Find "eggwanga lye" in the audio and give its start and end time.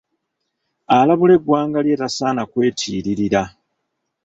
1.37-1.99